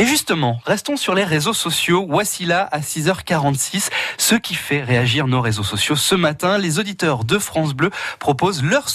Et 0.00 0.06
justement, 0.06 0.60
restons 0.64 0.96
sur 0.96 1.16
les 1.16 1.24
réseaux 1.24 1.52
sociaux. 1.52 2.06
Voici 2.08 2.44
là 2.44 2.68
à 2.70 2.78
6h46 2.78 3.88
ce 4.16 4.36
qui 4.36 4.54
fait 4.54 4.80
réagir 4.80 5.26
nos 5.26 5.40
réseaux 5.40 5.64
sociaux. 5.64 5.96
Ce 5.96 6.14
matin, 6.14 6.56
les 6.56 6.78
auditeurs 6.78 7.24
de 7.24 7.36
France 7.36 7.74
Bleu 7.74 7.90
proposent 8.20 8.62
leur, 8.62 8.88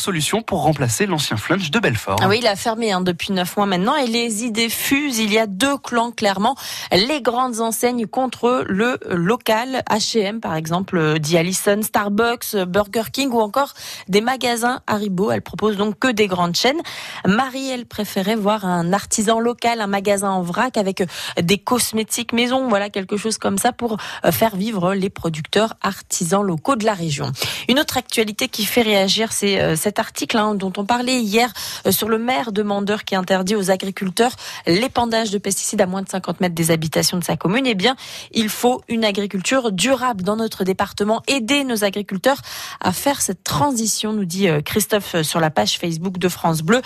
solution 0.00 0.42
pour 0.42 0.62
remplacer 0.62 1.06
l'ancien 1.06 1.36
flunch 1.36 1.72
de 1.72 1.80
Belfort. 1.80 2.20
Ah 2.22 2.28
oui, 2.28 2.38
il 2.40 2.46
a 2.46 2.54
fermé 2.54 2.92
hein, 2.92 3.00
depuis 3.00 3.32
9 3.32 3.56
mois 3.56 3.66
maintenant 3.66 3.96
et 3.96 4.06
les 4.06 4.44
idées 4.44 4.68
fusent. 4.68 5.18
Il 5.18 5.32
y 5.32 5.38
a 5.38 5.48
deux 5.48 5.76
clans 5.76 6.12
clairement. 6.12 6.54
Les 6.92 7.20
grandes 7.20 7.58
enseignes 7.60 8.06
contre 8.06 8.64
le 8.68 9.00
local. 9.10 9.82
H&M 9.90 10.40
par 10.40 10.54
exemple, 10.54 11.18
dit 11.18 11.36
Allison, 11.36 11.82
Starbucks, 11.82 12.54
Burger 12.68 13.10
King 13.12 13.30
ou 13.32 13.40
encore 13.40 13.74
des 14.06 14.20
magasins 14.20 14.82
Haribo. 14.86 15.32
Elle 15.32 15.42
propose 15.42 15.76
donc 15.76 15.98
que 15.98 16.08
des 16.08 16.28
grandes 16.28 16.54
chaînes. 16.54 16.80
Marie, 17.26 17.70
elle 17.70 17.86
préférait 17.86 18.36
voir 18.36 18.64
un 18.64 18.92
artisan 18.92 19.40
local, 19.40 19.80
un 19.80 19.88
magasin 19.88 20.27
en 20.28 20.42
vrac 20.42 20.76
avec 20.76 21.02
des 21.40 21.58
cosmétiques 21.58 22.32
maison, 22.32 22.68
voilà 22.68 22.90
quelque 22.90 23.16
chose 23.16 23.38
comme 23.38 23.58
ça 23.58 23.72
pour 23.72 23.96
faire 24.30 24.56
vivre 24.56 24.94
les 24.94 25.10
producteurs 25.10 25.74
artisans 25.82 26.42
locaux 26.42 26.76
de 26.76 26.84
la 26.84 26.94
région. 26.94 27.32
Une 27.68 27.78
autre 27.78 27.96
actualité 27.96 28.48
qui 28.48 28.64
fait 28.64 28.82
réagir, 28.82 29.32
c'est 29.32 29.60
euh, 29.60 29.76
cet 29.76 29.98
article 29.98 30.36
hein, 30.36 30.54
dont 30.54 30.72
on 30.76 30.84
parlait 30.84 31.20
hier 31.20 31.52
euh, 31.86 31.92
sur 31.92 32.08
le 32.08 32.18
maire 32.18 32.52
demandeur 32.52 33.04
qui 33.04 33.14
interdit 33.14 33.56
aux 33.56 33.70
agriculteurs 33.70 34.32
l'épandage 34.66 35.30
de 35.30 35.38
pesticides 35.38 35.80
à 35.80 35.86
moins 35.86 36.02
de 36.02 36.08
50 36.08 36.40
mètres 36.40 36.54
des 36.54 36.70
habitations 36.70 37.18
de 37.18 37.24
sa 37.24 37.36
commune. 37.36 37.66
Eh 37.66 37.74
bien, 37.74 37.96
il 38.32 38.48
faut 38.48 38.82
une 38.88 39.04
agriculture 39.04 39.72
durable 39.72 40.22
dans 40.22 40.36
notre 40.36 40.64
département. 40.64 41.22
Aider 41.26 41.64
nos 41.64 41.84
agriculteurs 41.84 42.40
à 42.80 42.92
faire 42.92 43.20
cette 43.20 43.44
transition, 43.44 44.12
nous 44.12 44.24
dit 44.24 44.48
euh, 44.48 44.60
Christophe 44.60 45.22
sur 45.22 45.40
la 45.40 45.50
page 45.50 45.78
Facebook 45.78 46.18
de 46.18 46.28
France 46.28 46.62
Bleu. 46.62 46.80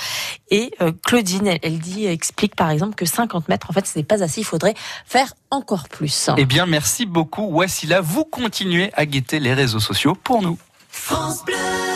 Et 0.51 0.73
Claudine, 1.05 1.59
elle, 1.63 1.79
dit, 1.79 2.07
explique 2.07 2.55
par 2.57 2.71
exemple 2.71 2.95
que 2.95 3.07
50 3.07 3.32
mètres, 3.49 3.69
en 3.71 3.73
fait, 3.73 3.87
ce 3.87 3.99
n'est 3.99 4.05
pas 4.05 4.23
assez. 4.23 4.41
Il 4.41 4.45
faudrait 4.45 4.75
faire 5.07 5.35
encore 5.51 5.89
plus. 5.89 6.31
Eh 6.37 6.45
bien, 6.45 6.67
merci 6.67 7.07
beaucoup, 7.07 7.45
Wassila. 7.45 8.01
Vous 8.01 8.25
continuez 8.25 8.91
à 8.95 9.07
guetter 9.07 9.41
les 9.41 9.55
réseaux 9.55 9.81
sociaux 9.81 10.15
pour 10.15 10.43
nous. 10.43 10.59
France 10.89 11.45
Bleu. 11.45 11.92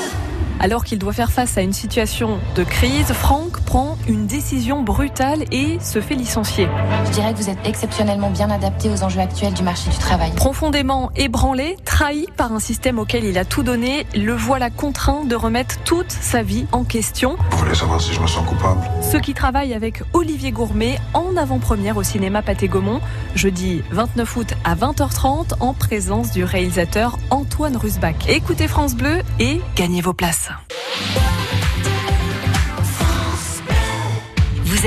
Alors 0.58 0.84
qu'il 0.84 0.98
doit 0.98 1.12
faire 1.12 1.30
face 1.30 1.58
à 1.58 1.62
une 1.62 1.72
situation 1.72 2.38
de 2.54 2.64
crise, 2.64 3.12
Franck 3.12 3.60
prend 3.60 3.98
une 4.08 4.26
décision 4.26 4.82
brutale 4.82 5.44
et 5.52 5.78
se 5.80 6.00
fait 6.00 6.14
licencier. 6.14 6.68
Je 7.04 7.10
dirais 7.10 7.32
que 7.32 7.38
vous 7.38 7.50
êtes 7.50 7.58
exceptionnellement 7.64 8.30
bien 8.30 8.50
adapté 8.50 8.88
aux 8.88 9.02
enjeux 9.02 9.20
actuels 9.20 9.52
du 9.52 9.62
marché 9.62 9.90
du 9.90 9.98
travail. 9.98 10.32
Profondément 10.34 11.10
ébranlé, 11.14 11.76
trahi 11.84 12.26
par 12.36 12.52
un 12.52 12.58
système 12.58 12.98
auquel 12.98 13.24
il 13.24 13.38
a 13.38 13.44
tout 13.44 13.62
donné, 13.62 14.06
le 14.14 14.32
voilà 14.32 14.70
contraint 14.70 15.24
de 15.24 15.36
remettre 15.36 15.76
toute 15.84 16.10
sa 16.10 16.42
vie 16.42 16.66
en 16.72 16.84
question. 16.84 17.36
Vous 17.50 17.58
voulez 17.58 17.74
savoir 17.74 18.00
si 18.00 18.12
je 18.12 18.20
me 18.20 18.26
sens 18.26 18.46
coupable? 18.46 18.80
Ceux 19.02 19.20
qui 19.20 19.34
travaillent 19.34 19.74
avec 19.74 20.02
Olivier 20.14 20.52
Gourmet 20.52 20.98
en 21.12 21.36
avant-première 21.36 21.96
au 21.96 22.02
cinéma 22.02 22.42
Pathé 22.42 22.68
Gaumont, 22.68 23.00
jeudi 23.34 23.82
29 23.90 24.36
août 24.36 24.54
à 24.64 24.74
20h30 24.74 25.54
en 25.60 25.74
présence 25.74 26.32
du 26.32 26.44
réalisateur 26.44 27.18
Antoine 27.30 27.76
Rusbach. 27.76 28.16
Écoutez 28.28 28.68
France 28.68 28.94
Bleu 28.94 29.20
et 29.38 29.60
gagnez 29.76 30.00
vos 30.00 30.14
places. 30.14 30.45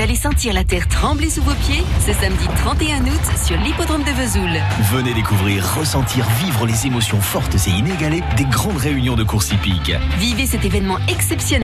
allez 0.00 0.14
sentir 0.14 0.54
la 0.54 0.64
terre 0.64 0.88
trembler 0.88 1.28
sous 1.28 1.42
vos 1.42 1.54
pieds 1.66 1.82
ce 2.06 2.12
samedi 2.12 2.46
31 2.56 3.02
août 3.02 3.20
sur 3.44 3.56
l'hippodrome 3.58 4.02
de 4.02 4.10
Vesoul. 4.12 4.48
Venez 4.92 5.12
découvrir, 5.12 5.74
ressentir, 5.74 6.26
vivre 6.42 6.64
les 6.64 6.86
émotions 6.86 7.20
fortes 7.20 7.56
et 7.66 7.70
inégalées 7.70 8.22
des 8.36 8.44
grandes 8.44 8.78
réunions 8.78 9.16
de 9.16 9.24
course 9.24 9.50
hippique. 9.50 9.92
Vivez 10.18 10.46
cet 10.46 10.64
événement 10.64 10.98
exceptionnel 11.08 11.50